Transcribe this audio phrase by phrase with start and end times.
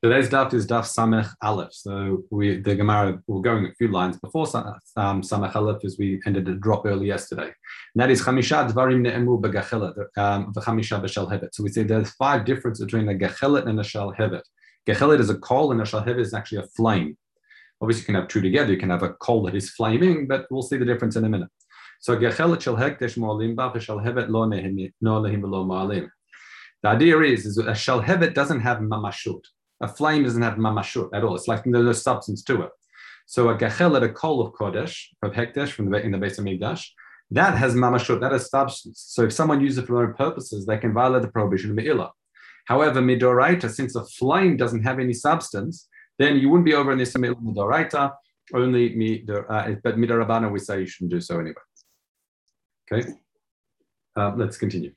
[0.00, 1.72] Today's daf is daf samech aleph.
[1.72, 6.20] So we the Gemara we're going a few lines before um, samech aleph as we
[6.24, 7.46] ended a drop early yesterday.
[7.46, 11.48] And that is chamisha dvarim ne'emu begachelet um, v'chamisha b'shel hevet.
[11.52, 14.42] So we say there's five differences between a gachelet and a shel hevet.
[14.86, 17.18] Gechelet is a coal and a shel hevet is actually a flame.
[17.80, 18.72] Obviously, you can have two together.
[18.72, 21.28] You can have a coal that is flaming, but we'll see the difference in a
[21.28, 21.50] minute.
[21.98, 26.08] So gechelet shel hekdesh mo'alim ba v'shel hevet lo nehim lo ma'alim.
[26.84, 29.42] The idea is, is a shel hevet doesn't have mamashut
[29.80, 31.34] a flame doesn't have mamashut at all.
[31.34, 32.70] It's like there's no substance to it.
[33.26, 36.44] So a gechelet, a coal of kodesh, of hekdesh from the in the base of
[36.44, 36.88] Migdash,
[37.30, 39.04] that has mamashut, that has substance.
[39.08, 41.76] So if someone uses it for their own purposes, they can violate the prohibition of
[41.76, 42.10] me'ilah.
[42.64, 46.98] However, midoraita, since a flame doesn't have any substance, then you wouldn't be over in
[46.98, 48.12] this midoraita,
[48.54, 51.54] only midor, uh, but midorabana we say you shouldn't do so anyway.
[52.90, 53.10] Okay,
[54.16, 54.92] uh, let's continue.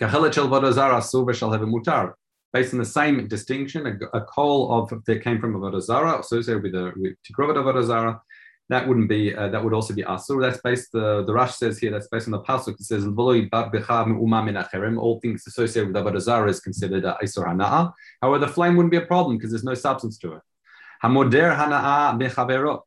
[0.00, 2.14] Kachelet shel vodazara silver shall have a mutar
[2.52, 6.62] based on the same distinction, a, a coal of that came from Avodah Zarah associated
[6.62, 8.20] with a with Tikrovat Avodah Zarah,
[8.68, 10.40] that wouldn't be uh, that would also be asur.
[10.40, 12.74] That's based the the Rash says here that's based on the pasuk.
[12.74, 13.04] It says
[14.98, 17.92] all things associated with avodah is considered a isur hana'a.
[18.20, 20.42] However, the flame wouldn't be a problem because there's no substance to it.
[21.02, 22.80] Hamoder hana'a bechavero.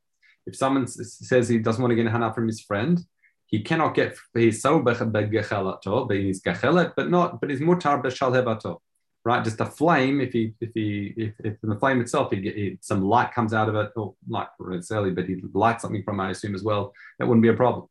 [0.48, 3.00] If someone says he doesn't want to get hana from his friend,
[3.48, 8.80] he cannot get he's so begechelato, but he's gechelet, but not but he's mutar beshalhebato
[9.26, 9.44] right?
[9.44, 10.22] Just a flame.
[10.22, 13.54] If he, if he, if, if the flame itself, he get he, some light comes
[13.54, 16.94] out of it, or light necessarily, but he lights something from, I assume as well.
[17.20, 17.88] That wouldn't be a problem.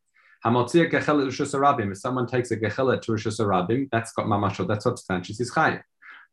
[0.47, 4.69] If someone takes a gechelet to Rosh Hashanah, that's got mamashot.
[4.69, 5.83] That's what substantiates his chayim.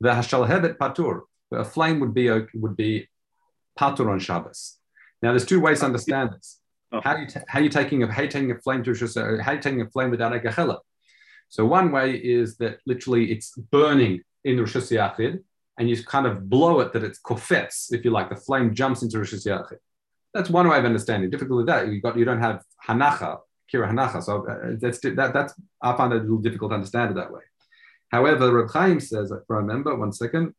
[0.02, 1.22] The hashalhevet patur.
[1.54, 3.10] A flame would be uh, would be
[3.80, 4.78] patur on Shabbos.
[5.22, 6.60] Now, there's two ways to understand this.
[7.04, 9.44] How you how you taking a how you taking a flame to Rosh Hashanah, uh,
[9.44, 10.80] how you taking a flame without a gechelet?
[11.48, 15.40] So one way is that literally it's burning in Rosh Hashanah
[15.78, 19.02] and you kind of blow it that it's kofetz, if you like, the flame jumps
[19.02, 19.78] into Rosh Hashanah.
[20.34, 21.30] That's one way of understanding.
[21.30, 23.40] Difficult with that, you got you don't have hanacha,
[23.72, 24.24] kira hanacha.
[24.24, 27.32] So uh, that's that, that's I find it a little difficult to understand it that
[27.32, 27.42] way.
[28.10, 30.54] However, Reb Chaim says, if I remember, one second,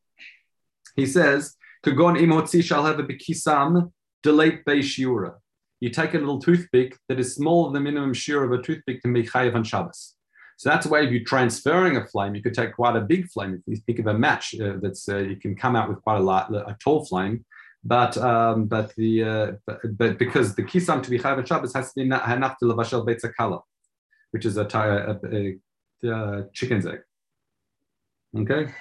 [0.96, 3.92] he says, "Kagon imotzi shall have a bikisam
[4.22, 5.34] delate beishiura."
[5.80, 9.02] You take a little toothpick that is smaller than the minimum shear of a toothpick
[9.02, 10.14] to make chayiv on Shabbos.
[10.56, 12.34] So that's a way of you transferring a flame.
[12.34, 13.54] You could take quite a big flame.
[13.54, 16.18] If you think of a match, uh, that's uh, you can come out with quite
[16.18, 17.44] a, light, a tall flame.
[17.84, 21.92] But um, but the uh, but, but, because the kisam to be chayv Shabbos has
[21.92, 23.60] to be hanaf to lavashel betzakala,
[24.30, 27.00] which is a, a, a, a, chicken's egg.
[28.36, 28.72] Okay,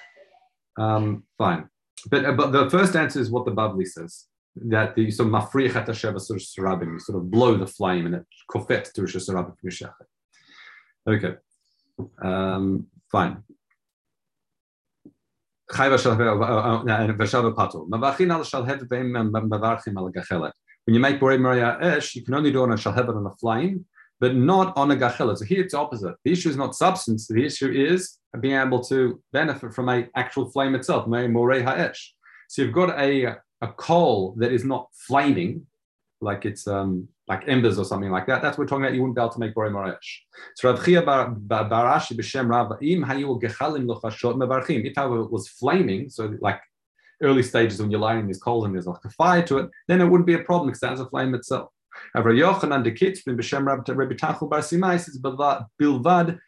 [0.77, 1.67] um, fine.
[2.11, 5.75] But uh, but the first answer is what the Bavli says that the so mafrich
[5.75, 9.81] at you sort of blow the flame and it kofet to Rosh
[11.07, 11.35] Okay.
[12.21, 13.43] Um, fine.
[20.85, 23.25] When you make Borei Maria Esh, you can only do it on a Shalhevet on
[23.25, 23.85] a flame,
[24.19, 25.37] but not on a Gachelet.
[25.37, 26.15] So here it's opposite.
[26.25, 30.49] The issue is not substance, the issue is being able to benefit from a actual
[30.49, 32.13] flame itself, Morei Ha'esh.
[32.49, 35.65] So you've got a, a coal that is not flaming,
[36.19, 38.41] like it's um, like embers or something like that.
[38.41, 38.93] That's what we're talking about.
[38.93, 40.09] You wouldn't be able to make borei moresh.
[40.57, 40.79] So Rav
[41.71, 42.11] Barashi
[43.79, 44.85] im lochashot.
[44.85, 46.59] If however it was flaming, so like
[47.23, 50.01] early stages when you're lighting these coals and there's like a fire to it, then
[50.01, 51.69] it wouldn't be a problem because that's a flame itself.
[54.23, 54.49] Tachel
[55.37, 56.39] Bar bilvad.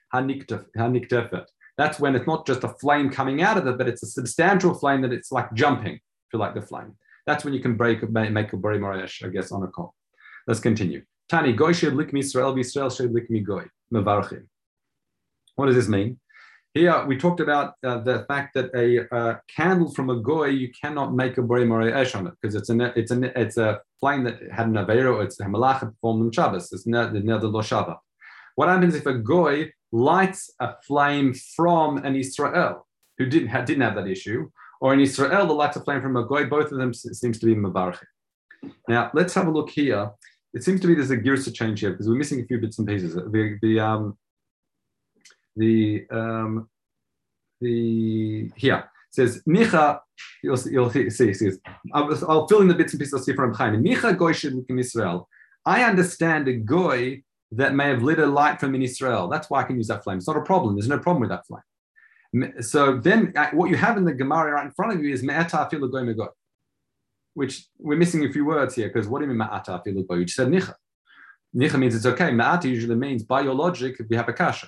[1.78, 4.74] That's when it's not just a flame coming out of it, but it's a substantial
[4.74, 6.98] flame that it's like jumping, if you like the flame.
[7.26, 9.96] That's when you can break make a bori moresh, I guess, on a call.
[10.48, 11.04] Let's continue.
[11.30, 13.66] Tani goy should lik Israel, Israel should lik me goy.
[13.94, 14.46] Mevarchim.
[15.56, 16.20] What does this mean?
[16.74, 20.72] Here we talked about uh, the fact that a uh, candle from a goy you
[20.72, 23.80] cannot make a bori more esh on it because it's a it's a it's a
[24.00, 25.24] flame that had an avero.
[25.24, 26.72] It's a malachet performed on Shabbos.
[26.74, 27.98] It's near the lo Shabbat.
[28.56, 32.88] What happens if a goy lights a flame from an Israel
[33.18, 34.50] who didn't have, didn't have that issue,
[34.82, 36.46] or an Israel that lights a flame from a goy?
[36.46, 38.06] Both of them seems to be mevarchim.
[38.88, 40.10] Now let's have a look here
[40.54, 42.60] it seems to me there's a gears to change here because we're missing a few
[42.60, 43.16] bits and pieces.
[43.16, 44.18] The the um,
[45.56, 46.70] the um,
[47.60, 50.00] the here says Micha.
[50.44, 51.10] You'll, you'll see.
[51.10, 51.52] see, see
[51.94, 53.14] I'll, I'll, fill in the bits and pieces.
[53.14, 53.84] I'll see from Chaim.
[53.84, 54.34] Nicha goy
[54.70, 55.28] in Israel.
[55.66, 59.28] I understand a goy that may have lit a light from in Israel.
[59.30, 60.18] That's why I can use that flame.
[60.18, 60.76] It's not a problem.
[60.76, 62.62] There's no problem with that flame.
[62.62, 65.24] So then, uh, what you have in the Gemara right in front of you is
[65.24, 66.30] me'ata afilu goy megoy
[67.34, 70.18] which we're missing a few words here because what do you mean ma'ata filubo?
[70.18, 70.74] You just said nicha.
[71.56, 72.32] Nicha means it's okay.
[72.32, 74.68] Ma'ata usually means by your logic we have a kasha.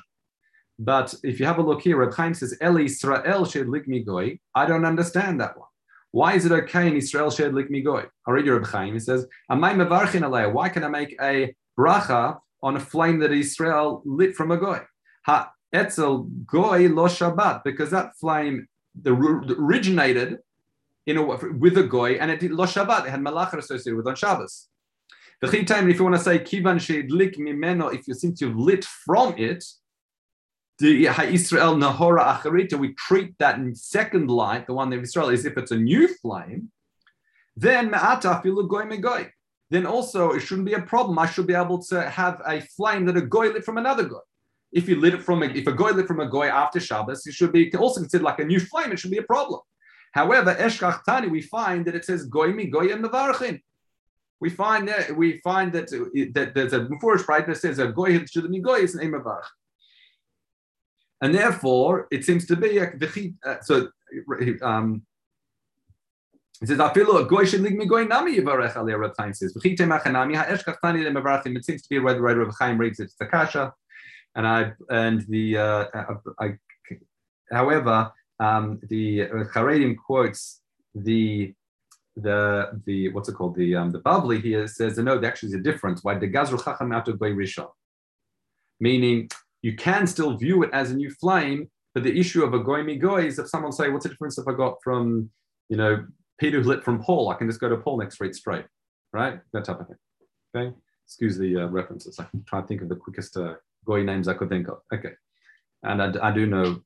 [0.78, 4.40] But if you have a look here, Reb Chaim says, El Israel shed likmi goy.
[4.54, 5.70] I don't understand that one.
[6.12, 8.04] Why is it okay in Israel shed likmi goy?
[8.28, 8.94] I read Reb Chaim.
[8.94, 14.52] He says, Why can I make a bracha on a flame that Israel lit from
[14.52, 14.82] a goy?
[15.26, 18.68] Ha etzel goy lo Shabbat, because that flame
[19.02, 20.40] the, originated
[21.06, 23.06] in a, with a goy, and it did lo Shabbat.
[23.06, 24.68] It had malachar associated with on Shabbos.
[25.42, 28.86] The time, if you want to say kivan sheidlik mimeno, if you since you've lit
[28.86, 29.64] from it,
[30.80, 35.58] the Israel Nahora Acharita, we treat that second light, the one of Israel, as if
[35.58, 36.72] it's a new flame,
[37.56, 39.30] then me'ata filu Goy Megoy.
[39.70, 41.18] Then also it shouldn't be a problem.
[41.18, 44.20] I should be able to have a flame that a goy lit from another goy.
[44.72, 47.26] If you lit it from a, if a goy lit from a goy after Shabbos,
[47.26, 48.92] it should be also considered like a new flame.
[48.92, 49.62] It should be a problem.
[50.16, 53.62] However, Eshkach Tani, we find that it says goy Goyim goy mevarchin.
[54.40, 55.88] We find that we find that
[56.34, 59.44] that there's a before right that says a goy should be goy is an mevarch.
[61.22, 62.94] And therefore, it seems to be a
[63.46, 63.90] uh, so.
[64.62, 65.06] Um,
[66.62, 69.80] it says, "Afilu a goy should me goy nami yivarech alei." Rav Chaim says, "V'chite
[69.80, 73.26] machanami ha'esh kachtani lemevarachim." It seems to be where the Rav Chaim reads it's the
[73.26, 73.74] kasha,
[74.36, 75.86] and I and the uh,
[76.40, 76.58] I,
[77.52, 80.62] however um, the uh, Charedim quotes
[80.94, 81.54] the
[82.16, 85.56] the the what's it called the um, the Bavli here says no, there actually is
[85.56, 86.04] a difference.
[86.04, 87.70] Why the Gazru Chacham out of Rishon,
[88.80, 89.30] meaning
[89.62, 92.84] you can still view it as a new flame, but the issue of a goy
[92.98, 95.32] goy is if someone say, what's the difference if I got from,
[95.70, 96.06] you know,
[96.40, 98.66] Peter who lit from Paul, I can just go to Paul next straight straight,
[99.12, 99.40] right?
[99.54, 99.98] That type of thing.
[100.56, 100.76] Okay.
[101.08, 102.20] Excuse the uh, references.
[102.20, 103.56] I can try to think of the quickest uh,
[103.86, 104.82] goy names I could think of.
[104.94, 105.14] Okay.
[105.82, 106.82] And I, I do know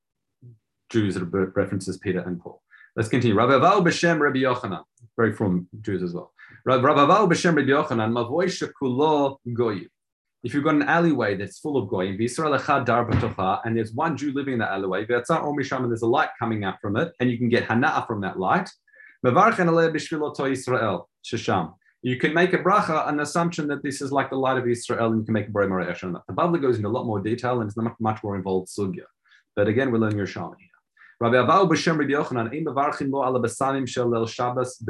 [0.89, 1.24] Jews that
[1.56, 2.62] references Peter and Paul.
[2.95, 3.36] Let's continue.
[3.36, 4.83] Rabbi Aval b'shem Rabbi Yochanan,
[5.15, 6.33] very from Jews as well.
[6.65, 9.89] Rabbi Aval b'shem Rabbi Yochanan, mavoy shekulo goyim
[10.44, 14.59] if you've got an alleyway that's full of goyim, and there's one Jew living in
[14.59, 18.07] that alleyway, and there's a light coming out from it, and you can get hana'a
[18.07, 18.69] from that light.
[19.21, 19.31] You
[22.18, 25.19] can make a bracha, an assumption that this is like the light of Israel, and
[25.19, 26.21] you can make a that.
[26.27, 29.03] The Bavli goes into a lot more detail, and it's much, much more involved sugya.
[29.57, 30.69] But again, we're learning Yerushalmi.
[31.21, 34.81] Rabbi b'shem Rabbi Yochanan, mevarchin lo ala besamim shel el Shabbos.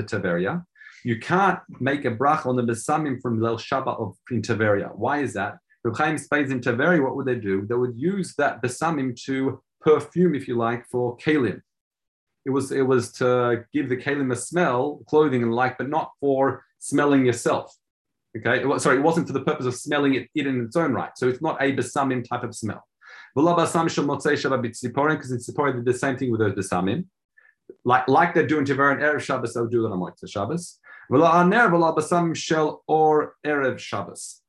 [1.03, 4.91] You can't make a brach on the besamim from Lel Shabbat of in Tiberia.
[4.95, 5.57] Why is that?
[5.83, 7.65] Reb Chaim explains in Tiberia, what would they do?
[7.65, 11.61] They would use that besamim to perfume, if you like, for kalim.
[12.45, 16.11] It was it was to give the kalim a smell, clothing and like, but not
[16.19, 17.73] for smelling yourself.
[18.37, 20.93] Okay, it sorry, it wasn't for the purpose of smelling it, it in its own
[20.93, 21.11] right.
[21.15, 22.85] So it's not a besamim type of smell.
[23.35, 23.91] Because in
[25.37, 27.05] Tzipori, they did the same thing with the besamim.
[27.85, 30.79] Like, like they're doing Tiberia and Erev Shabbos, they'll do it on Motzei Shabbos.
[32.87, 34.41] Or Erev Shabbos.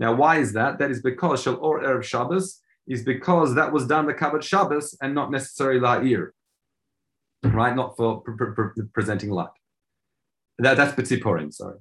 [0.00, 0.78] Now, why is that?
[0.78, 4.96] That is because Shel or Erev Shabbos is because that was done the Kabbat Shabbos
[5.02, 6.30] and not necessarily La'ir,
[7.44, 7.74] right?
[7.74, 9.48] Not for pre- pre- presenting light.
[10.58, 11.78] That, that's Betziporim, sorry.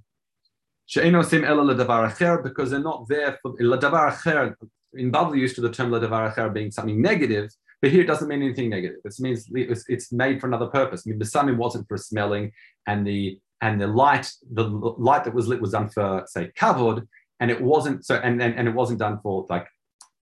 [0.86, 4.56] She'enosim ela because they're not there for ledavar acher.
[4.98, 7.52] In Babel, used to the term ledavar acher being something negative,
[7.82, 9.00] but here it doesn't mean anything negative.
[9.06, 11.04] It means it's, made for another purpose.
[11.06, 12.52] I mean, the sun wasn't for smelling,
[12.88, 17.08] and the and the light, the light that was lit was done for, say, kavod,
[17.40, 19.68] and it wasn't so, and, and, and it wasn't done for like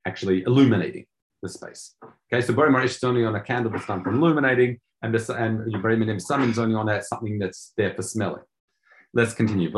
[0.06, 1.06] actually illuminating
[1.42, 1.96] the space.
[2.32, 5.28] Okay, so Bori Marish is only on a candle that's done for illuminating, and this
[5.28, 8.42] and Bori Minim is only on that something that's there for smelling.
[9.12, 9.70] Let's continue.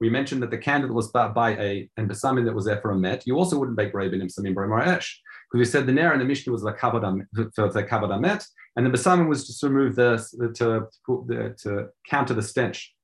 [0.00, 2.96] We mentioned that the candle was by a and besamim that was there for a
[2.96, 3.26] met.
[3.26, 6.24] You also wouldn't bake Rabbinim Samim Bori Marish because we said the Ner and the
[6.24, 7.24] Mishnah was the kavod
[7.54, 8.44] for the kavod met,
[8.76, 10.16] and the besamim was just to remove the,
[10.54, 12.94] to, to, to counter the stench.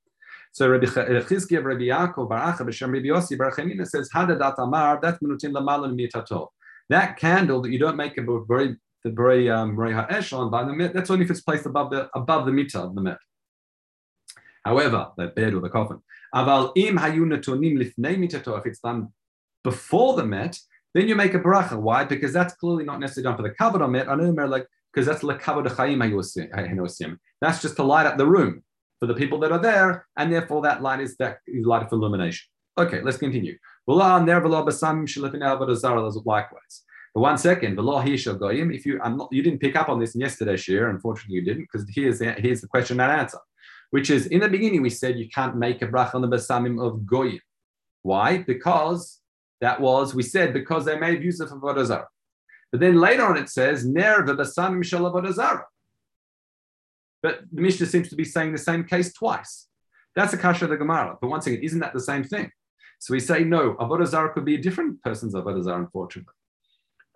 [0.52, 5.52] So Rabbi Chizkiya, Rabbi Yaakov, Baracha, B'Shem Rabbi Yossi, Barachamina says, Hadadat Amar, that's minutin
[5.52, 6.48] lamalan mitato.
[6.90, 10.72] That candle that you don't make a very the very um, ha'esh on by the
[10.72, 13.18] mit, that's only if it's placed above the above the mita of the mit.
[14.64, 16.00] However, the bed or the coffin.
[16.34, 19.08] Aval im hayu netonim lifnei mitato, if it's done
[19.64, 20.58] before the met,
[20.94, 21.76] then you make a bracha.
[21.78, 22.04] Why?
[22.04, 24.08] Because that's clearly not necessarily done for the on it.
[24.08, 25.22] I know like because that's
[25.70, 28.62] chayim That's just to light up the room
[29.00, 31.96] for the people that are there, and therefore that light is that is light for
[31.96, 32.46] illumination.
[32.78, 33.56] Okay, let's continue.
[33.86, 34.44] Likewise.
[37.14, 40.66] But one second, if you I'm not, you didn't pick up on this in yesterday's
[40.68, 43.38] year, unfortunately you didn't, because here's the, here's the question and answer,
[43.92, 46.82] which is in the beginning we said you can't make a bracha on the basamim
[46.84, 47.40] of goyim.
[48.02, 48.38] Why?
[48.38, 49.20] Because
[49.60, 52.08] that was we said because they made use of avodah zarah.
[52.70, 55.62] But then later on it says, Ner v'basam mishal
[57.22, 59.68] But the Mishnah seems to be saying the same case twice.
[60.16, 61.18] That's a kasha of the Gemara.
[61.20, 62.50] But once again, isn't that the same thing?
[62.98, 66.32] So we say, no, Avodah Zarah could be a different person's Avodah Zarah, unfortunately.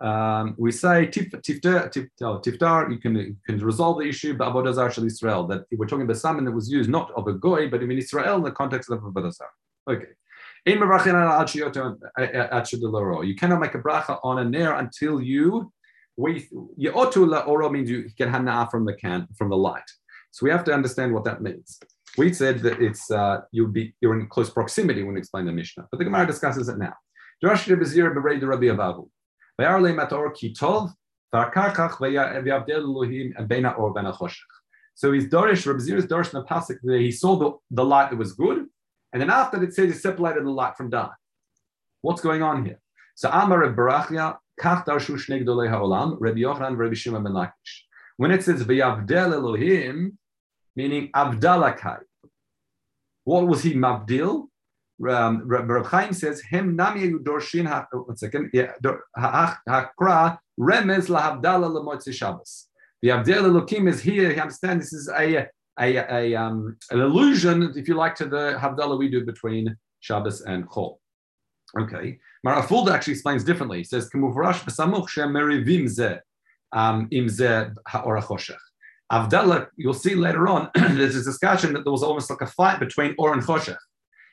[0.00, 5.04] Um, we say tiftar, tiftar, you can, you can resolve the issue, but avodah zarah
[5.04, 5.46] Israel.
[5.46, 8.36] That we're talking about something that was used not of a goy, but in Israel
[8.36, 9.32] in the context of avodah.
[9.88, 10.06] Okay.
[10.66, 10.78] You
[13.36, 15.72] cannot make a bracha on a nair until you
[16.16, 16.48] wait.
[16.52, 19.88] Oro means you can have from the can from the light.
[20.32, 21.78] So we have to understand what that means.
[22.18, 25.52] We said that it's uh, you'll be you're in close proximity when we explain the
[25.52, 26.94] Mishnah, but the Gemara discusses it now.
[29.58, 29.64] So
[35.12, 38.10] he's Dorish, Rabbi Zir is Dorish in the Pasuk that he saw the, the light
[38.10, 38.66] that was good,
[39.12, 41.12] and then after it says he separated the light from dark.
[42.02, 42.80] What's going on here?
[43.14, 47.84] So Amar Reb Barachia, Kach Darshu Shnei Gdolei Ha'olam, Rabbi Yochanan, Rabbi Shimon Ben Lakish.
[48.18, 50.18] When it says V'yavdel Elohim,
[50.75, 52.00] meaning Abdalakai.
[53.25, 54.48] What was he Mabdil?
[55.08, 58.72] Um, Reb Chaim says, Hem nami dorshin ha, one second, yeah,
[59.18, 62.68] hakra lahavdala Shabbos.
[63.02, 64.32] The Abdel Elohim is here.
[64.32, 65.46] You understand this is a
[65.78, 70.40] a, a um, an allusion, if you like, to the Havdalah we do between Shabbos
[70.40, 70.96] and Chol.
[71.78, 72.18] Okay.
[72.46, 73.78] Marafulda actually explains differently.
[73.78, 76.16] He says, Kamufrash b'samuch she'merivim ze
[76.72, 78.56] um, im ze ha'orachoshech.
[79.12, 82.80] Avdallah, you'll see later on, there's a discussion that there was almost like a fight
[82.80, 83.76] between Or and Choshech.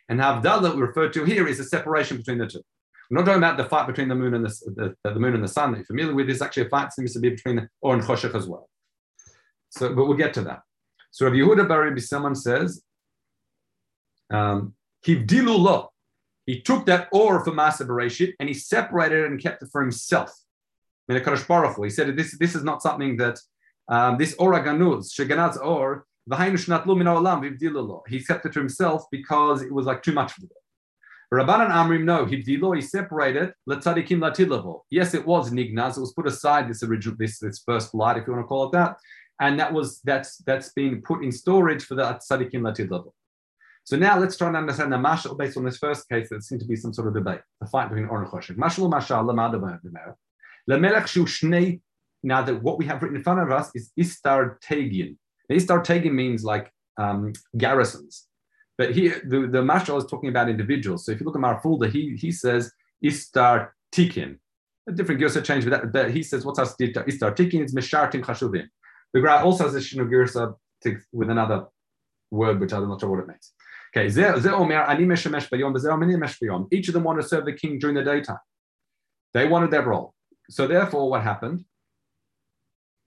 [0.09, 2.61] And Avdallah we refer to here is a separation between the two.
[3.09, 5.43] We're not talking about the fight between the moon and the, the, the moon and
[5.43, 6.27] the sun that you're familiar with.
[6.27, 8.69] There's actually a fight seems to be between Or and Choshech as well.
[9.69, 10.61] So, but we'll get to that.
[11.11, 11.99] So Rav Yehuda Bar Rabbi
[12.33, 12.83] says,
[14.31, 14.75] um.
[15.05, 19.81] He took that ore from Masa Bereshit and he separated it and kept it for
[19.81, 20.31] himself.
[21.09, 21.19] He
[21.89, 23.37] said this, this is not something that
[23.89, 30.01] um, this ora ganuz, sheganaz or he kept it to himself because it was like
[30.03, 30.49] too much for him.
[31.33, 34.81] Rabbanan Amrim, no, he separated Latadikim Latilavo.
[34.89, 38.27] Yes, it was Nignaz, it was put aside this original, this, this first light, if
[38.27, 38.97] you want to call it that
[39.39, 43.13] and that was that's that's been put in storage for the tzaddikim latid level.
[43.83, 46.29] So now let's try and understand the mashal based on this first case.
[46.29, 48.55] There seemed to be some sort of debate, the fight between Or and Choshek.
[48.55, 50.15] Mashal mashal
[50.69, 51.81] shnei.
[52.25, 55.17] Now that what we have written in front of us is istar tegin.
[55.49, 58.27] Istar tegin means like um, garrisons,
[58.77, 61.05] but here the the mashal is talking about individuals.
[61.05, 62.71] So if you look at Marfulda, he he says
[63.03, 64.37] istar tikin.
[64.87, 68.67] A different Gersa change that, but he says what's istar tikin is mishartim chashuvim.
[69.13, 70.55] The Gra also has a Shinu Girsa
[71.11, 71.67] with another
[72.31, 73.53] word, which I'm not sure what it means.
[73.95, 74.07] Okay,
[76.75, 78.39] each of them wanted to serve the king during the daytime.
[79.33, 80.15] They wanted their role.
[80.49, 81.63] So therefore, what happened?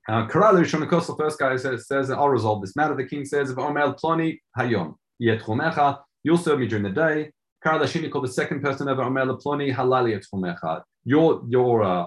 [0.09, 2.95] Uh, Shonakos, the first guy says, says, I'll resolve this matter.
[2.95, 7.31] The king says, Omel Ploni Hayom, Yetchumecha, you'll serve me during the day.
[7.65, 10.83] Shini called the second person over Omel Ploni Halali Yetchumecha.
[11.05, 12.07] Your your uh,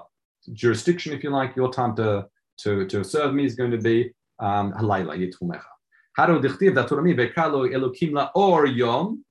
[0.53, 2.27] jurisdiction, if you like, your time to
[2.60, 5.63] to, to serve me is going to be um, halayla yitfumecha.
[6.15, 9.24] Haru dichtiv daturami vekalo elokim la or yom.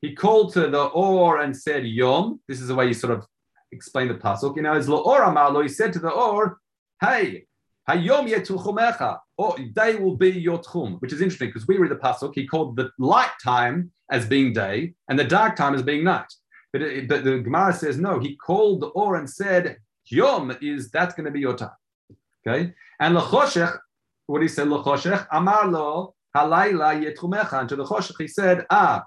[0.00, 2.40] He called to the or and said yom.
[2.48, 3.26] This is the way you sort of
[3.72, 4.56] explain the pasuk.
[4.56, 6.58] You know, as lo or amalo, he said to the or,
[7.00, 7.45] hey,
[7.88, 8.26] hayom
[9.74, 12.32] day will be your tchum, which is interesting because we read the pasuk.
[12.34, 16.32] He called the light time as being day and the dark time as being night.
[16.72, 18.18] But, it, but the Gemara says no.
[18.18, 21.70] He called the or and said yom is that's going to be your time.
[22.46, 23.78] Okay, and lechoshech,
[24.26, 27.60] what he said lechoshech, amar lo halayla yetchumecha.
[27.60, 29.04] And to the choshech, he said, ah,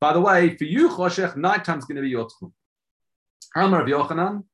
[0.00, 1.36] by the way, for you choshech,
[1.78, 2.52] is going to be your tchum.
[3.56, 4.44] Amar Rabbi Yochanan.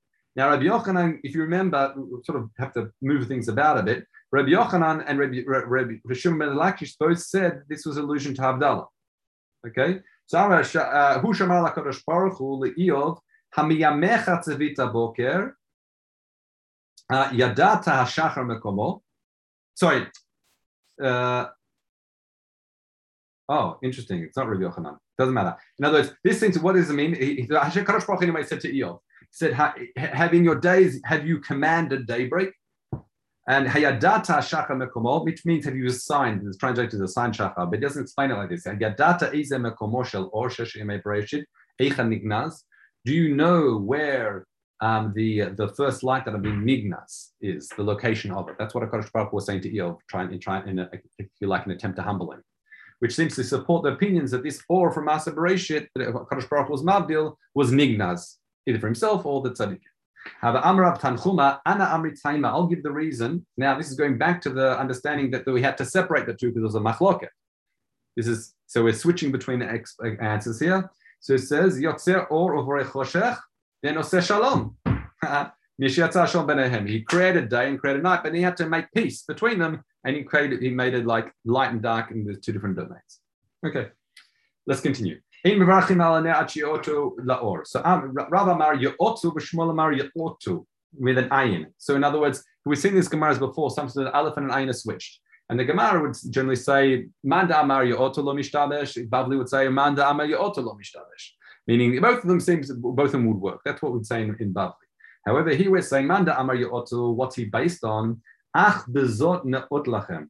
[0.40, 1.94] Now Rabbi Yochanan, if you remember,
[2.24, 4.06] sort of have to move things about a bit.
[4.32, 8.86] Rabbi Yochanan and Rabbi, Rabbi Shimon ben Lakish both said this was allusion to Havdalah.
[9.66, 13.18] Okay, so uh, Hu Shamar Lakadosh Baruch Hu le'iov
[13.54, 15.52] hamiyamecha tzevita boker
[17.12, 19.02] Yadata hashachar mekomo.
[19.74, 20.06] Sorry.
[21.02, 21.48] Uh,
[23.46, 24.22] oh, interesting.
[24.22, 24.96] It's not Rabbi Yochanan.
[25.18, 25.54] Doesn't matter.
[25.78, 26.52] In other words, this thing.
[26.52, 27.12] To what does it mean?
[27.12, 29.52] Hashem Kadosh Baruch anyway said to Iyov, said,
[29.96, 32.50] "Having your days, have you commanded daybreak?"
[33.48, 36.46] And hayadata shachar mekomo, which means have you assigned?
[36.46, 38.64] It's translated as assigned shachar, but it doesn't explain it like this.
[38.64, 41.44] Hayadata ize mekomo shel or sheshim bereshit
[41.80, 42.62] eicha nignaz.
[43.04, 44.46] Do you know where
[44.80, 48.56] um, the the first light that have been mignas is the location of it.
[48.58, 51.48] That's what Hakadosh Baruch was saying to Iyov, trying in trying in a, if you
[51.48, 52.42] like an attempt to humble him,
[53.00, 56.12] which seems to support the opinions that this or from Masa Bereshit that
[56.50, 58.36] Baruch was mabdil was mignas
[58.70, 59.80] either for himself or the tzaddik.
[60.40, 63.46] Have Amrav Tanchuma, Ana Amrit I'll give the reason.
[63.56, 66.48] Now, this is going back to the understanding that we had to separate the two
[66.48, 67.28] because there was a machloket.
[68.16, 70.90] This is so we're switching between the uh, answers here.
[71.20, 73.38] So it says Yotzer or Ovore Choshech
[73.82, 74.76] then Oseh Shalom.
[76.86, 80.14] He created day and created night, but he had to make peace between them, and
[80.14, 83.20] he created he made it like light and dark in the two different domains.
[83.64, 83.88] Okay,
[84.66, 85.18] let's continue.
[85.42, 85.62] So um,
[88.14, 90.66] Rav Amar Yotu, B'Shmuel Amar Yotu
[90.98, 91.66] with an ayin.
[91.78, 94.68] So in other words, we've seen these Gemaras before, sometimes an aleph and an ayin
[94.68, 95.20] are switched.
[95.48, 99.08] And the Gemara would generally say, Manda Amar Yotu lo mishtabesh.
[99.08, 101.30] Bavli would say, Manda Amar Yotu lo mishtabesh.
[101.66, 103.60] Meaning both of them seems, both of them would work.
[103.64, 104.74] That's what we'd say in, in Bavli.
[105.24, 108.20] However, he was saying, Manda Amar Yotu, what's he based on?
[108.54, 110.28] Ach bezot ne'ot lachem.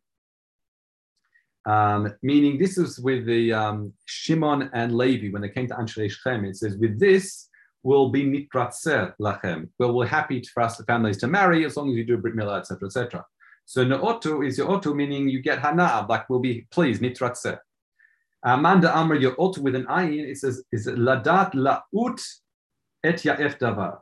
[1.66, 6.10] Um, meaning this is with the um, Shimon and Levi when they came to Anshalei
[6.10, 6.44] Shechem.
[6.44, 7.48] It says, with this
[7.82, 9.68] will be nitratzer lachem.
[9.78, 12.34] Well, we're happy for us, the families, to marry as long as you do Brit
[12.34, 13.24] Milah, etc., etc.
[13.66, 17.58] So ne'otu is your meaning you get hana, like we'll be pleased, nitratzer.
[18.42, 22.20] Amanda Amr otu with an ayin, it says, is ladat la'ut
[23.04, 23.98] et ya'ef davar.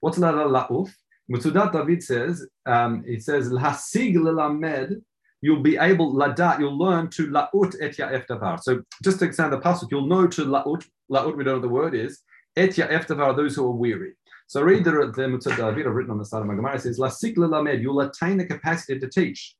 [0.00, 0.90] What's ladat la'uf?
[1.30, 5.02] Metzudat David says, um, it says, l'hasig l'lamed
[5.44, 8.58] you'll be able ladat, you'll learn to laut et ya'ef davar.
[8.62, 11.62] So just to extend the pasuk, you'll know to laut, laut, we don't know what
[11.62, 12.22] the word is,
[12.56, 14.12] et ya'ef davar, those who are weary.
[14.46, 16.98] So read the, the Metzudat David written on the side of my Gemara, it says,
[16.98, 19.54] Lasik lamed, you'll attain the capacity to teach.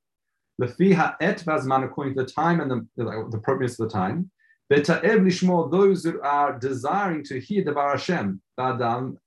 [0.61, 4.31] Lefiha et vazman, according to the time and the, the, the appropriateness of the time.
[4.73, 9.19] Beta'ev lishmo, those who are desiring to hear the Bar Hashem, um,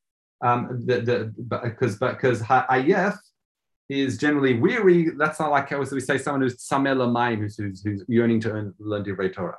[0.85, 1.33] the, the,
[1.63, 3.17] because because ha'ayef
[3.89, 8.03] is generally weary, that's not like we say someone who's samela maim, who's, who's, who's
[8.07, 9.57] yearning to earn, learn divrei Torah.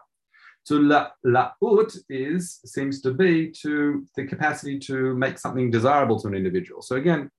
[0.64, 6.28] So la, la'ut is seems to be to the capacity to make something desirable to
[6.28, 6.82] an individual.
[6.82, 7.30] So again,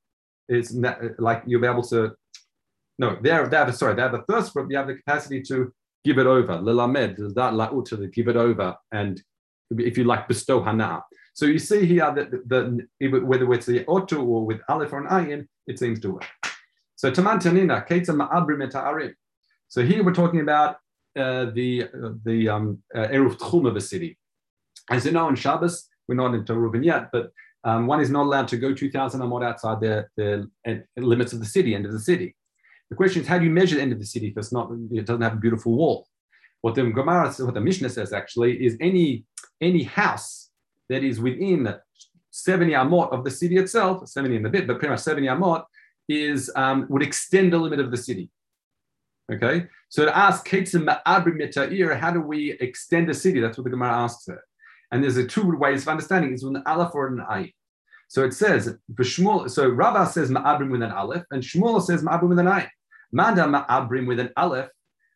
[0.48, 2.15] it's not, like you'll be able to.
[2.98, 4.72] No, they have, they have sorry, they have the first group.
[4.72, 5.72] You have the capacity to
[6.03, 6.53] give it over.
[6.53, 9.22] Lelamed that la'ut to give it over, and
[9.77, 11.03] if you like, bestow hana.
[11.36, 15.05] So you see here that the, the whether it's the otu or with aleph or
[15.05, 16.25] an ayin, it seems to work.
[17.00, 19.13] So tamantanina, keita ma'abrim et
[19.70, 20.75] So here we're talking about
[21.18, 24.18] uh, the uh, the um, uh, eruv tchum of a city.
[24.92, 27.31] As you know, on Shabbos we're not into Eruvin yet, but
[27.64, 31.40] um, one is not allowed to go 2,000 amot outside the, the uh, limits of
[31.40, 32.35] the city, end of the city.
[32.90, 34.70] The question is, how do you measure the end of the city if it's not,
[34.92, 36.05] it doesn't have a beautiful wall?
[36.59, 39.24] What the Gemara, what the Mishnah says actually is any
[39.62, 40.50] any house
[40.90, 41.74] that is within
[42.31, 45.64] 70 amot of the city itself, 70 in the bit, but pretty much 70 amot,
[46.09, 48.29] is um, would extend the limit of the city.
[49.31, 53.39] Okay, so to ask how do we extend a city?
[53.39, 54.39] That's what the Gemara asks it.
[54.91, 56.33] And there's a two ways of understanding.
[56.33, 57.53] It's with an aleph or an ayin.
[58.07, 62.39] So it says, so Rabbah says ma'abrim with an aleph, and Shmuel says ma'abrim with
[62.39, 62.69] an ayin.
[63.11, 64.69] Manda ma'abrim with an aleph,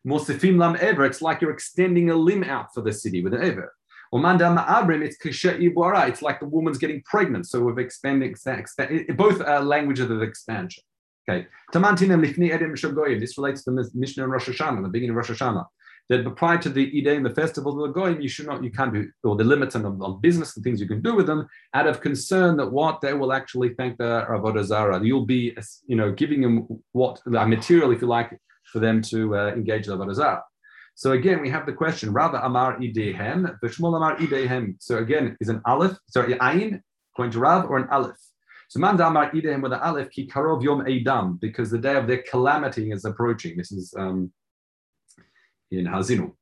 [0.06, 1.06] mosifim lam ever.
[1.06, 3.74] It's like you're extending a limb out for the city with an ever.
[6.08, 7.48] It's like the woman's getting pregnant.
[7.48, 10.84] So we've expanded, expand, both are languages of expansion.
[11.28, 11.48] Okay.
[11.74, 15.66] This relates to the Mishnah in Rosh Hashanah, the beginning of Rosh Hashanah.
[16.10, 18.94] That prior to the Idei, the festival of the Goyim, you should not, you can't
[18.94, 21.88] do, or the limits on, on business and things you can do with them, out
[21.88, 25.02] of concern that what they will actually thank the Avodah Zara.
[25.02, 25.56] You'll be,
[25.88, 29.96] you know, giving them what material, if you like, for them to uh, engage the
[29.98, 30.44] Avodah Zara.
[30.96, 34.76] So again, we have the question, Rather Amar Idehem, Vishmol Amar Idehem.
[34.80, 36.82] So again, is an Aleph, sorry, Ayin,
[37.18, 38.18] going to Rav, or an Aleph?
[38.74, 42.08] So man damar idem with the aleph ki karov yom edam because the day of
[42.08, 43.56] their calamity is approaching.
[43.56, 44.34] This is um,
[45.70, 46.34] in Ha'azinu.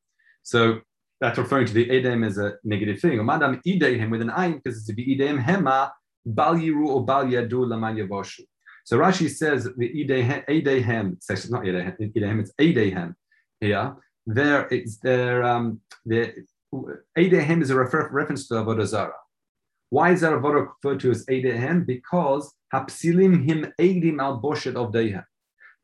[0.41, 0.79] So
[1.19, 3.19] that's referring to the edem as a negative thing.
[3.19, 5.91] Or Madam idem with an ayin because it's to be hema
[6.25, 8.45] bal yiru or bal yadu laman yavoshu.
[8.85, 13.13] So Rashi says the idehem, it's not idehem, it's idehem
[13.59, 13.93] here.
[14.25, 15.43] There, it's there.
[15.43, 16.34] Um, the
[17.17, 19.13] idehem is a refer, reference to avodah zarah.
[19.91, 21.86] Why is Avodah referred to as Eidehem?
[21.86, 25.25] Because Hapsilim him Eidim al Boshet of Dehem.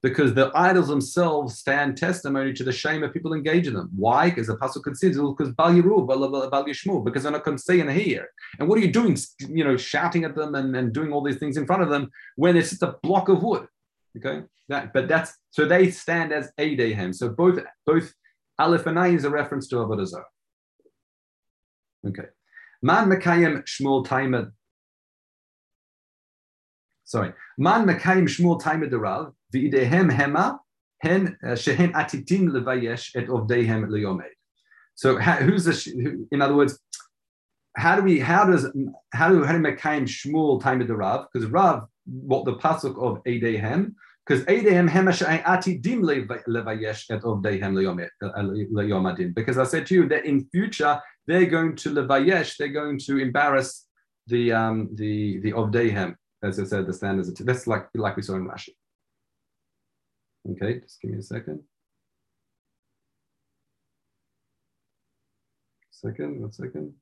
[0.01, 3.89] Because the idols themselves stand testimony to the shame of people engaging them.
[3.93, 4.29] Why?
[4.29, 7.81] Because the Pasuk considers because Bal Yiru, Bal Yishmu, because they're not going to say
[7.81, 9.17] and what are you doing?
[9.39, 12.09] You know, shouting at them and, and doing all these things in front of them
[12.37, 13.67] when it's just a block of wood.
[14.15, 17.13] Okay, that, but that's so they stand as Eidehem.
[17.13, 18.13] So both both
[18.59, 20.25] Aleph and is a reference to Avodah Zarah.
[22.07, 22.23] Okay.
[22.81, 24.51] Man Mekayim Shmuel Taima.
[27.05, 27.33] Sorry.
[27.57, 30.57] Man Mekayim Shmuel Taima Derav, V'idehem Hema,
[31.01, 34.23] Hen uh, Shehen Atitim Levayesh et Ovdehem Leyomed.
[34.95, 36.79] So who's the, in other words,
[37.75, 38.65] how do we, how does,
[39.13, 41.27] how do, how do Mekayim Shmuel Taima Derav?
[41.31, 43.93] Because Rav, what the pasuk of Edehem,
[44.27, 44.43] because.
[49.33, 53.17] Because I said to you that in future, they're going to levayesh, they're going to
[53.19, 53.87] embarrass
[54.27, 57.33] the um, the the Ovdehem, as I said, the standards.
[57.33, 58.69] That's like like we saw in Rashi.
[60.51, 61.61] Okay, just give me a second.
[65.91, 66.93] Second, one second.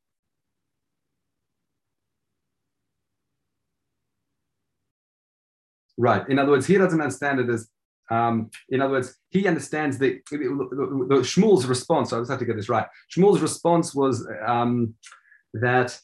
[5.98, 6.28] Right.
[6.28, 7.70] In other words, he doesn't understand it as
[8.12, 12.14] um, in other words, he understands the, the, the, Shmuel's response.
[12.14, 12.86] I just have to get this right.
[13.16, 14.94] Shmuel's response was um,
[15.56, 16.00] that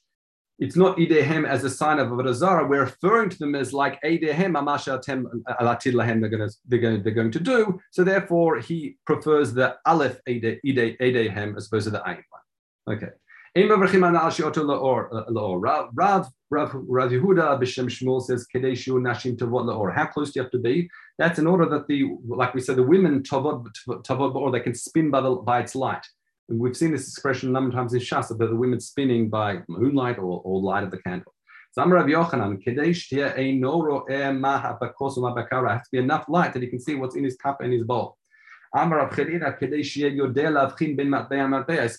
[0.58, 4.54] it's not idehem as a sign of Avodah We're referring to them as like idehem
[4.54, 5.26] amashatem
[5.60, 6.22] alatid lahem.
[6.22, 7.80] They're going to they're going they're going to do.
[7.92, 12.96] So therefore, he prefers the aleph idehem as opposed to the ayin one.
[12.96, 13.10] Okay.
[13.54, 13.94] Uh, Rav
[15.94, 19.94] Rav Rav Yehuda b'Shem Shmuel says Kadeshu Nashim Tavot Laor.
[19.94, 20.90] How close do you have to be?
[21.18, 24.74] That's in order that the, like we said, the women Tavot Tavot or they can
[24.74, 26.06] spin by the by its light.
[26.48, 29.28] And we've seen this expression a number of times in Shas about the women spinning
[29.28, 31.34] by moonlight or, or light of the candle.
[31.78, 34.08] Zamar Rav Yochanan Kadesh Tia Einoro
[34.40, 37.36] Maha Bakosuma Bakara has to be enough light that he can see what's in his
[37.36, 38.18] cup and his bowl.
[38.74, 39.10] To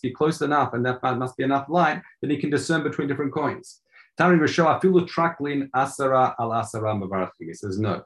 [0.02, 3.32] be close enough, and that must be enough light that he can discern between different
[3.32, 3.82] coins.
[4.16, 7.30] Tani Rishoa Afilu Traklin Asara al Asara Mavarachim.
[7.40, 8.02] He says, no.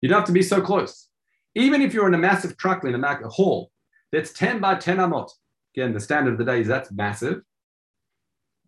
[0.00, 1.08] You don't have to be so close.
[1.54, 3.70] Even if you're in a massive traklin, a, a hall,
[4.12, 5.30] that's 10 by 10 amot.
[5.76, 7.42] Again, the standard of the day is that's massive.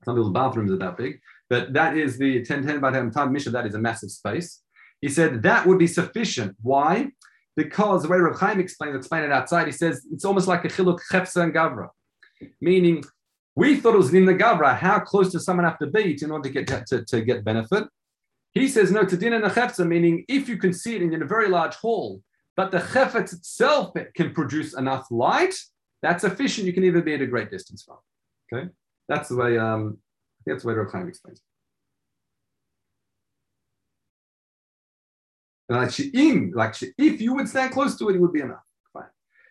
[0.04, 3.32] Some people's bathrooms are that big, but that is the 10, 10 by 10 time
[3.32, 3.52] mission.
[3.52, 4.62] That is a massive space.
[5.00, 6.56] He said that would be sufficient.
[6.62, 7.08] Why?
[7.58, 10.68] Because the way Rav Chaim explains, explain it outside, he says it's almost like a
[10.68, 11.88] chiluk chepsa and gavra,
[12.60, 13.02] meaning
[13.56, 14.78] we thought it was in the Gavra.
[14.78, 17.88] How close does someone have to be in order to get to, to get benefit?
[18.52, 21.26] He says no to din and chefza, meaning if you can see it in a
[21.26, 22.22] very large hall,
[22.56, 25.56] but the chefetz itself can produce enough light,
[26.00, 26.68] that's sufficient.
[26.68, 27.96] You can even be at a great distance from.
[28.52, 28.68] Okay,
[29.08, 29.58] that's the way.
[29.58, 29.98] Um,
[30.46, 31.42] that's the way Rav Chaim explains.
[35.68, 38.40] Like she she'im, like she, if you would stand close to it, it would be
[38.40, 38.64] enough.
[38.92, 39.04] Fine.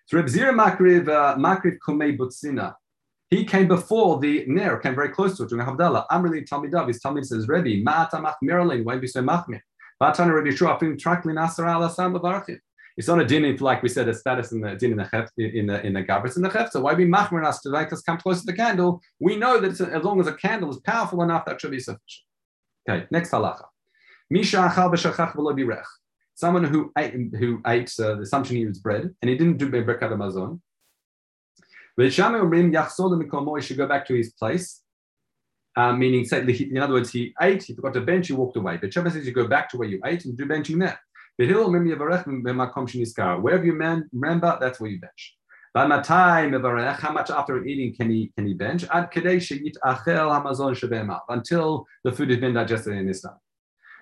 [0.08, 2.76] So Reb Zira Makriv uh, Makriv Komei Butzina.
[3.30, 6.08] He came before the Ner, came very close to it during Havdalah.
[6.10, 9.60] Amrli Talmidav, his Talmid says, Rebbe, Ma'ata Machmiralin, why be so machmir?
[10.02, 12.58] Vatana Rebbe Shua, Afim Traklin Asar Al Asam Bavarchim.
[12.96, 15.08] It's not a din, if, like we said, a status in the din in the
[15.10, 16.72] chef, in the in the gabris in the chef.
[16.72, 19.02] So why be machmir us to make us come close to the candle?
[19.20, 22.26] We know that as long as a candle is powerful enough, that should be sufficient.
[22.90, 23.66] Okay, next halacha.
[24.32, 25.84] Misha achal b'shachach v'lo birech.
[26.38, 29.72] Someone who ate, who ate uh, the assumption he was bread and he didn't do
[29.72, 30.62] berekat amazon.
[31.98, 34.84] He should go back to his place.
[35.76, 38.78] Uh, meaning, in other words, he ate, he forgot to bench, he walked away.
[38.78, 41.00] But Shabbat says you go back to where you ate and do benching there.
[43.42, 45.36] Wherever you man, remember, that's where you bench.
[45.74, 48.86] How much after eating can he can he bench?
[48.92, 49.24] Until
[52.04, 53.40] the food has been digested in stomach.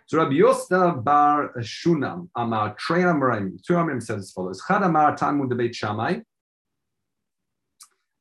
[0.08, 3.60] So Rabbi Yosta bar Shunam Amar Trei Amarim.
[3.66, 6.20] Two Amarim says as follows: Chad Amar Talmud Debeit Shammai.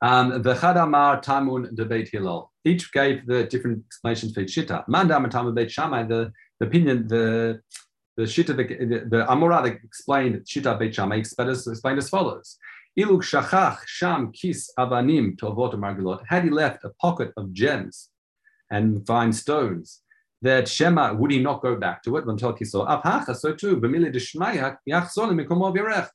[0.00, 2.50] Um, V'chad Amar Tamun Debeit Hillel.
[2.64, 4.86] Each gave the different explanations for each shita.
[4.86, 6.04] Mandam Tamun Beit Shammai.
[6.04, 7.60] The, opinion the
[8.16, 12.56] the shita the, the, the Amora that explained shita Beit Shammai explained as follows.
[12.98, 16.22] Iluk shachach sham kis avanim tovot margulot.
[16.28, 18.08] Had he left a pocket of gems
[18.70, 20.00] and fine stones,
[20.44, 22.24] that Shema would he not go back to it?
[22.24, 22.84] So
[23.54, 23.80] too.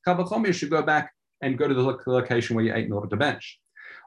[0.08, 1.12] Kavachomer should go back
[1.42, 3.60] and go to the location where you ate in order to bench.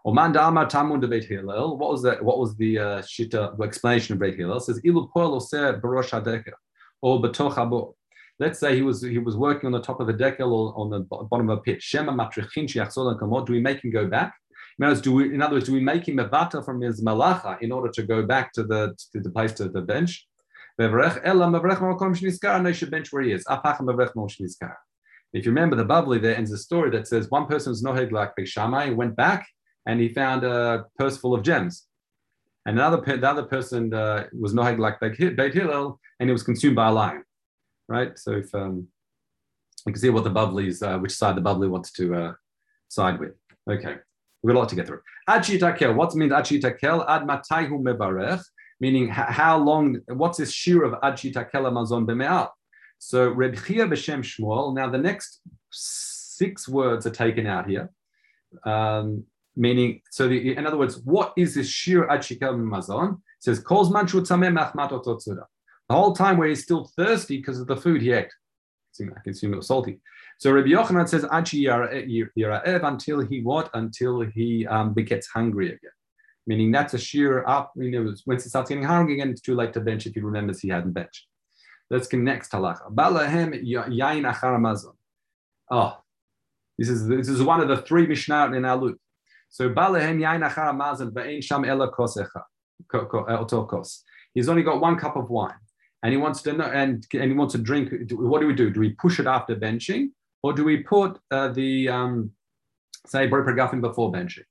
[0.06, 1.44] Oman Tamun de Beit.
[1.44, 4.58] What was the what was the uh, shita explanation of Beit Hillel?
[4.58, 5.80] It says Ilu Poel Oser
[7.02, 7.94] or Batoch.
[8.38, 10.88] Let's say he was he was working on the top of a decal or on
[10.90, 11.82] the bottom of a pit.
[11.82, 13.46] Shema Matrichin Shiachzol.
[13.46, 14.34] Do we make him go back?
[14.82, 16.80] In other, words, do we, in other words, do we make him a vata from
[16.80, 20.26] his malacha in order to go back to the to the place to the bench?
[20.76, 20.88] Is.
[25.34, 28.10] If you remember the Bavli, there ends a story that says one person was noheg
[28.10, 29.46] like Beishamai, went back
[29.86, 31.86] and he found a purse full of gems.
[32.66, 36.74] And another the other person uh, was noheg like Beit Hillel, and he was consumed
[36.74, 37.22] by a lion.
[37.88, 38.18] Right.
[38.18, 38.88] So if um,
[39.86, 42.32] you can see what the Bavli's, uh, which side the Bavli wants to uh,
[42.88, 43.34] side with.
[43.70, 43.98] Okay,
[44.42, 45.00] we've a lot to get through.
[45.28, 45.94] Ad shitakel.
[45.94, 47.08] What means ad shitakel?
[47.08, 48.42] Ad matayhu mevarech.
[48.80, 50.00] Meaning how long?
[50.08, 52.50] What's this shir of ad shitakel amazon b'me'al?
[52.98, 54.74] So Reb Chia b'shem Shmuel.
[54.74, 57.90] Now the next six words are taken out here.
[58.64, 59.24] Um,
[59.56, 63.14] meaning, so the, in other words, what is this shir achikel mazon?
[63.14, 65.46] It says, calls manchu The
[65.90, 68.32] whole time where he's still thirsty because of the food he ate.
[69.00, 70.00] I can assume it was salty.
[70.38, 73.70] So Rabbi Yochanan says, Achi yira'ev, until he what?
[73.74, 75.90] Until he um, gets hungry again.
[76.46, 79.54] Meaning that's a sheer up, you know, once he starts getting hungry again, it's too
[79.54, 81.26] late to bench if he remembers he hadn't benched.
[81.88, 82.92] Let's get next halacha.
[82.92, 84.92] Balahem yain.
[85.70, 85.98] Oh,
[86.78, 88.94] this is this is one of the three mishnah in our.
[89.50, 92.42] So balahem yain achar sham ela kosecha
[92.90, 94.00] otokos.
[94.34, 95.54] He's only got one cup of wine,
[96.02, 97.92] and he wants to know and and he wants to drink.
[98.12, 98.70] What do we do?
[98.70, 100.10] Do we push it after benching,
[100.42, 102.32] or do we put uh, the um,
[103.06, 103.44] say bro
[103.80, 104.44] before benching?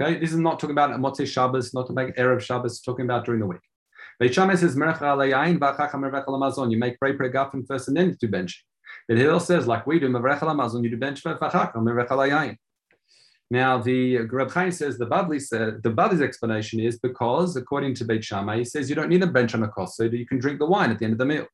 [0.00, 3.24] Okay, this is not talking about Motzei Shabbos, not talking about Erev Shabbos, talking about
[3.24, 3.60] during the week.
[4.18, 4.80] Beit Shammai says, you
[6.78, 8.64] make Brei Pregafim first and then do bench.
[9.08, 11.22] But Hillel says, like we do, you do bench
[13.54, 18.24] Now, the Reb Chaim says the Bavli said the explanation is because, according to Beit
[18.24, 20.66] Shammai, he says you don't need a bench on a that you can drink the
[20.66, 21.46] wine at the end of the meal.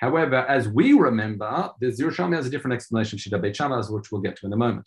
[0.00, 4.20] However, as we remember, the Yerushalmi has a different explanation, Shida Beit Shammai, which we'll
[4.20, 4.86] get to in a moment.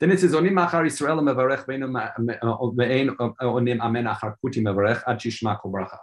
[0.00, 5.20] Then it says, Onim Machar Israel mevarech uh, ve'en onim amen achar kuti mevarech ad
[5.20, 5.98] shishma kol bracha.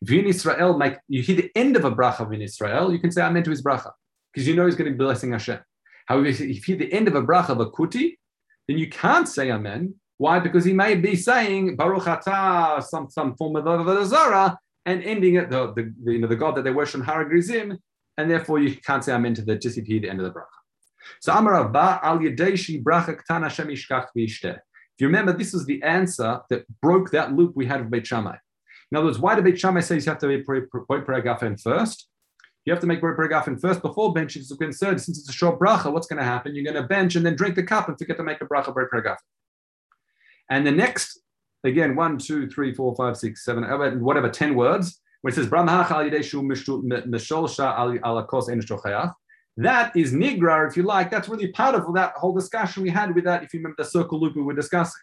[0.00, 3.00] If you in Israel make you hear the end of a bracha in Israel, you
[3.00, 3.90] can say amen to his bracha
[4.32, 5.58] because you know he's going to be blessing Hashem.
[6.06, 8.14] However, if you hear the end of a bracha of a kuti,
[8.68, 9.94] then you can't say amen.
[10.16, 10.38] Why?
[10.38, 15.34] Because he may be saying Baruch Atah, some some form of the Zara, and ending
[15.34, 17.76] it the, the, you know the God that they worship Har HaGrizim,
[18.16, 20.46] and therefore you can't say amen to the hear the end of the bracha.
[21.20, 24.60] So Amar Abba al Yadeshi bracha ktana shemishkach If
[24.98, 28.36] you remember, this was the answer that broke that loop we had with Beit Shammai.
[28.90, 32.08] In other words, why did Beit Shammai say you have to make Paragafen first?
[32.64, 34.36] You have to make Paragafen first before benching.
[34.36, 35.92] It's concerned since it's a short bracha.
[35.92, 36.54] What's going to happen?
[36.54, 38.74] You're going to bench and then drink the cup and forget to make a bracha
[38.74, 39.16] Paragafen.
[40.50, 41.20] And the next,
[41.64, 43.64] again, one, two, three, four, five, six, seven,
[44.00, 45.48] whatever, ten words, where it says
[49.56, 51.10] that is Nigra, if you like.
[51.10, 53.88] That's really part of that whole discussion we had with that, if you remember the
[53.88, 55.00] circle loop we were discussing.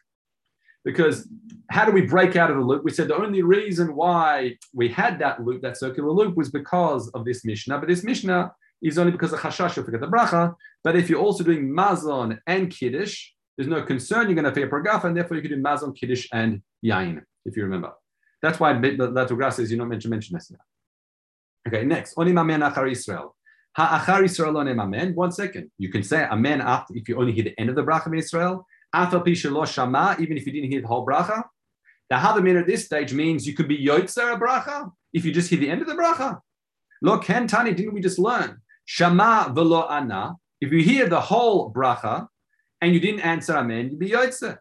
[0.84, 1.28] Because
[1.70, 2.84] how do we break out of the loop?
[2.84, 7.10] We said the only reason why we had that loop, that circular loop, was because
[7.10, 7.78] of this Mishnah.
[7.78, 10.56] But this Mishnah is only because of Chashash, you forget the bracha.
[10.84, 14.63] But if you're also doing Mazon and Kiddush, there's no concern you're going to pay
[14.63, 17.94] a Pragafa, and therefore you can do Mazon, Kiddush, and Yain, if you remember.
[18.41, 20.58] That's why Latugras says you don't mention, mention this now.
[21.67, 22.15] Okay, next.
[22.15, 23.36] Onim Amen Achar Israel.
[23.78, 25.13] Ha'achar Yisrael amen.
[25.15, 25.72] One second.
[25.78, 28.15] You can say amen after if you only hear the end of the bracha of
[28.15, 28.65] Israel.
[28.93, 31.43] Even if you didn't hear the whole bracha.
[32.10, 35.49] The hadamin at this stage means you could be yotzer a bracha if you just
[35.49, 36.39] hear the end of the bracha.
[37.01, 38.58] Lo ken tani, didn't we just learn?
[38.86, 40.36] Shama velo ana.
[40.60, 42.27] If you hear the whole bracha
[42.82, 44.58] and you didn't answer amen, you'd be yotzer.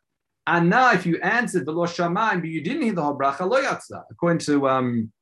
[0.47, 3.61] And now if you answered velo shama but you didn't hear the whole bracha, lo
[3.61, 4.05] yatza.
[4.11, 5.13] According to um,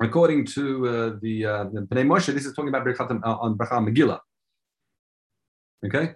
[0.00, 3.56] according to uh, the, uh, the Pnei Moshe, this is talking about Birkat uh, on
[3.56, 4.18] Bracha Megillah.
[5.84, 6.14] Okay?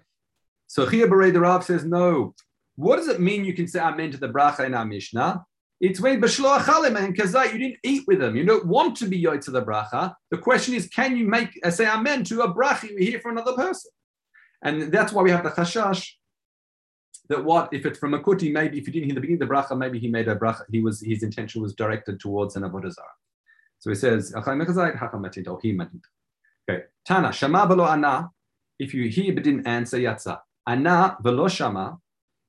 [0.66, 2.34] So Chia Berei the Rav says, no.
[2.76, 5.44] What does it mean you can say Amen to the Bracha in our Mishnah?
[5.80, 8.36] It's when Bashlo Achalim and Kazai, you didn't eat with them.
[8.36, 10.14] You don't want to be Yoy to the Bracha.
[10.30, 13.32] The question is, can you make uh, say Amen to a Bracha you hear from
[13.32, 13.90] another person?
[14.62, 16.08] And that's why we have the Chashash
[17.28, 19.48] that what if it's from a kuti, maybe if you didn't hear the beginning of
[19.48, 22.64] the bracha, maybe he made a bracha, he was his intention was directed towards an
[22.64, 22.92] avodah.
[23.78, 24.52] So he says, Okay.
[27.04, 28.30] Tana, Shama ana.
[28.78, 30.40] If you hear but didn't answer, yatsa.
[30.66, 31.98] Ana velo shama.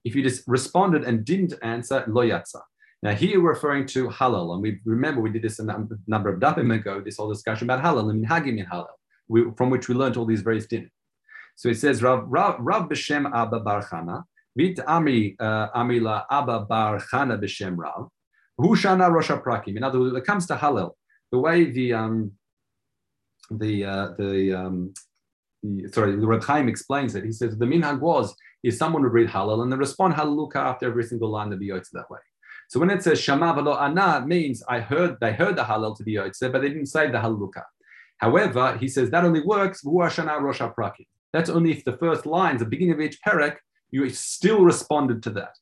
[0.04, 2.62] If you just responded and didn't answer, lo yatsa.
[3.04, 6.40] Now here we're referring to halal, and we remember we did this a number of
[6.40, 7.02] dapim ago.
[7.02, 8.88] This whole discussion about halal and minhagim in halal,
[9.28, 10.90] we, from which we learned all these various dinim.
[11.56, 14.24] So it says Rav Rav, Rav b'shem Abba Bar Chana,
[14.56, 18.10] vit Amri uh, Amila Abba Bar Chana b'shem Rav,
[18.58, 19.78] hu shana Rosh Prakim.
[19.78, 20.92] In other words, it comes to halal,
[21.32, 22.32] the way the um,
[23.52, 24.94] the uh, the, um,
[25.92, 27.24] sorry the Reb Chaim explains it.
[27.24, 30.88] He says the minhag was is someone would read halal and then respond Hallelujah after
[30.88, 32.20] every single line of the Yotze that way.
[32.68, 36.04] So when it says Shama v'lo ana, means I heard they heard the halal to
[36.04, 37.66] be Yotze, but they didn't say the Hallelujah.
[38.18, 39.84] However, he says that only works
[41.34, 43.58] That's only if the first lines, the beginning of each parak,
[43.92, 45.54] you still responded to that.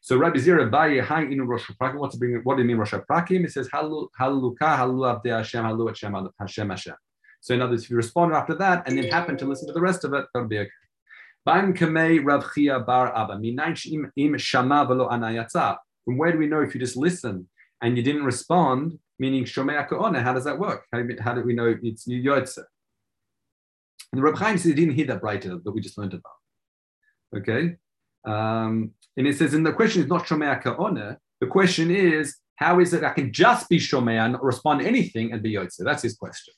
[0.00, 1.98] So Rabbi Zira Baye hang in Rosh Prakim.
[1.98, 3.44] What's bring, what do you mean Rosh Prakim?
[3.44, 6.94] It says Haluka, Halu Abde Hashem, Halu Hashem, Hashem Hashem.
[7.42, 9.74] So in other words, if you respond after that and then happen to listen to
[9.74, 10.70] the rest of it, that'll be okay.
[11.44, 12.44] Rav.
[16.04, 17.48] From where do we know if you just listen
[17.82, 20.86] and you didn't respond, meaning Shomea how does that work?
[20.92, 22.58] How, do we know it's New Yotze?
[24.12, 26.32] And the Reb Chaim says he didn't hear that brighter that we just learned about.
[27.36, 27.76] Okay.
[28.24, 31.16] Um, and it says, and the question is not Shomea.
[31.40, 35.32] The question is, how is it I can just be Shomea not respond to anything
[35.32, 35.82] and be Yotze?
[35.84, 36.54] That's his question.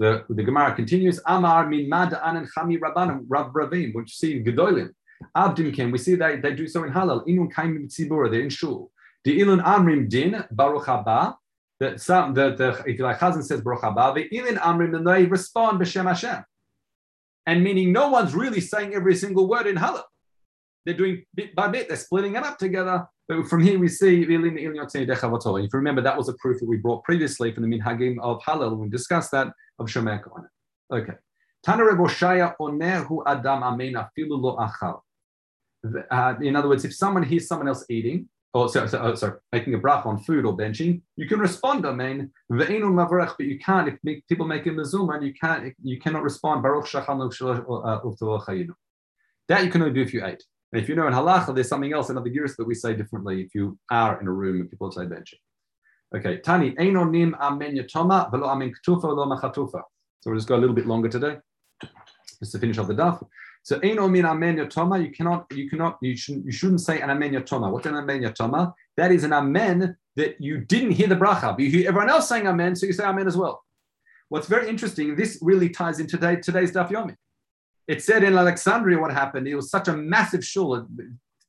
[0.00, 4.44] The, the Gemara continues, Amar min mad anan chami rabbanim, rab ravim, which see in
[4.44, 4.88] Gedolim.
[5.36, 7.26] Abdim ken, we see that they do so in Halal.
[7.28, 8.90] Inun kaim tzibura, they're in shul.
[9.24, 11.36] The ilun amrim din, baruch haba,
[11.80, 15.80] that some the, the if you like says Baruch haba ve'ilin amrim and they respond
[15.80, 16.44] b'shem Hashem,
[17.46, 20.04] and meaning no one's really saying every single word in halal.
[20.86, 21.88] They're doing bit by bit.
[21.88, 23.06] They're splitting it up together.
[23.30, 27.04] But from here we see, if you remember, that was a proof that we brought
[27.04, 28.76] previously from the Minhagim of Hallel.
[28.76, 30.48] We discussed that of Shomer Kohen.
[30.92, 31.12] Okay.
[31.62, 35.02] Tana Reboshaya Onehu Adam Amen Afilu Lo Achal.
[36.10, 39.74] Uh, in other words, if someone hears someone else eating, or sorry, sorry, sorry making
[39.74, 42.32] a brach on food or benching, you can respond, amen.
[42.48, 43.96] But you can't.
[44.04, 45.72] If people make a mezuma, you can't.
[45.84, 46.64] You cannot respond.
[46.64, 47.00] Baruch uh,
[49.46, 50.42] That you can only do if you ate.
[50.72, 53.42] And if you know in halacha, there's something else, another giris that we say differently
[53.42, 55.40] if you are in a room and people say benching.
[56.14, 59.82] Okay, Tani, Einonim amen yatoma, velo amen ktufa, velo machatufa.
[60.20, 61.38] So we'll just go a little bit longer today,
[62.38, 63.26] just to finish off the daf.
[63.62, 67.32] So Einomin amen yatoma, you cannot, you cannot, you shouldn't, you shouldn't say an amen
[67.32, 67.70] yatoma.
[67.70, 68.72] What's an amen yatoma?
[68.96, 72.28] That is an amen that you didn't hear the bracha, but you hear everyone else
[72.28, 73.62] saying amen, so you say amen as well.
[74.28, 77.16] What's very interesting, this really ties into today, today's daf yomi.
[77.90, 79.48] It said in Alexandria what happened.
[79.48, 80.86] It was such a massive shul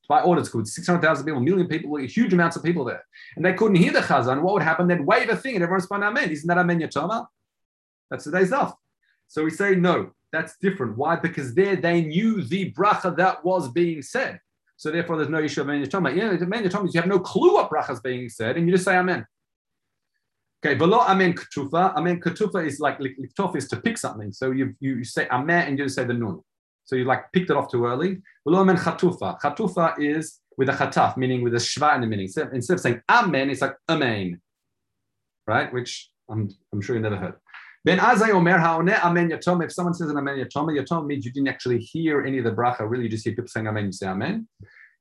[0.09, 3.05] by orders, could 600,000 people, a million people, huge amounts of people there.
[3.35, 4.41] And they couldn't hear the chazan.
[4.41, 4.87] What would happen?
[4.87, 6.31] They'd wave a thing and everyone respond, Amen.
[6.31, 7.27] Isn't that Amen Yatoma?
[8.09, 8.73] That's today's stuff.
[9.27, 10.97] So we say, no, that's different.
[10.97, 11.15] Why?
[11.15, 14.39] Because there they knew the bracha that was being said.
[14.77, 16.15] So therefore, there's no issue of Amen Yatoma.
[16.15, 18.73] Yeah, Amen Yatoma is you have no clue what bracha is being said and you
[18.73, 19.27] just say Amen.
[20.63, 21.95] Okay, below amen ketufa.
[21.95, 24.31] Amen ketufa is like liktof is to pick something.
[24.31, 26.39] So you, you say amen and you say the nun.
[26.85, 28.21] So you like picked it off too early.
[28.45, 29.39] Below amen chatufa.
[29.39, 32.27] Chatufa is with a chataf, meaning with a shva in the meaning.
[32.27, 34.39] So instead of saying amen, it's like amen,
[35.47, 35.73] right?
[35.73, 37.33] Which I'm, I'm sure you never heard.
[37.83, 39.65] Ben Azzai omer haone amen yatom.
[39.65, 42.51] If someone says an amen yatom, yatom means you didn't actually hear any of the
[42.51, 42.87] bracha.
[42.87, 43.85] Really, you just hear people saying amen.
[43.85, 44.47] You say amen.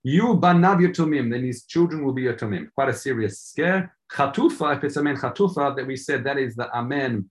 [0.02, 1.30] You banav yatomim.
[1.30, 2.68] Then his children will be yatomim.
[2.74, 3.94] Quite a serious scare.
[4.12, 7.30] Chatufa, if it's amen chatufa, that we said that is the amen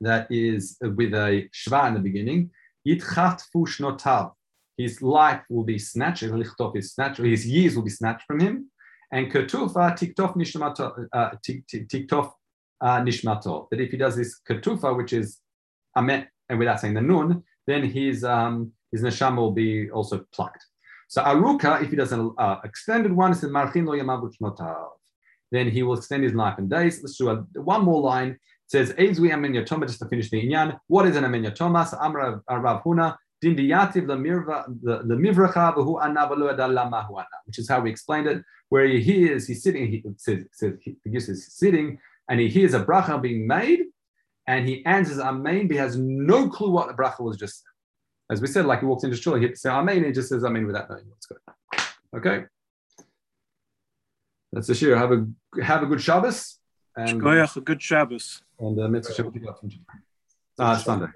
[0.00, 2.50] that is with a shva in the beginning.
[2.86, 4.32] Yitchatfu shnotav.
[4.76, 8.70] His life will be snatched, lichtov is snatched, his years will be snatched from him.
[9.12, 12.32] And ketufa tiktof nishmato, uh, tiktof
[12.80, 13.68] uh, nishmato.
[13.70, 15.38] That if he does this ketufa, which is
[15.96, 20.66] amen, and without saying the nun, then his um, his neshama will be also plucked.
[21.08, 24.95] So aruka, if he does an uh, extended one, it's marchin lo yamavu shnotav
[25.52, 27.02] then he will extend his life and days.
[27.02, 28.30] Let's do a, one more line.
[28.30, 30.78] It says, Ezwi amen yatoma, just to finish the inyan.
[30.88, 31.88] What is an amen yatoma?
[31.88, 38.26] So Amra Rav Huna, Dindiyativ lemivracha v'hu ana lama ana, which is how we explained
[38.26, 42.48] it, where he hears, he's sitting, he says, says he gives his sitting, and he
[42.48, 43.84] hears a bracha being made,
[44.46, 47.62] and he answers amen, but he has no clue what the bracha was just.
[48.30, 50.42] As we said, like he walks into shul, he says amen, and he just says
[50.42, 52.18] amen without knowing what's going on.
[52.18, 52.46] Okay?
[54.52, 54.96] That's the shir.
[54.96, 55.26] Have a
[55.62, 56.58] have a good Shabbos.
[56.96, 58.42] And, a good Shabbos.
[58.58, 59.78] And uh, mitzvah Shabbat.
[60.58, 61.08] Ah, Sunday.